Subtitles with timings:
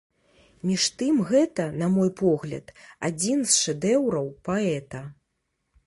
[0.69, 2.73] Між тым, гэта, на мой погляд,
[3.11, 5.09] адзін з шэдэўраў паэта.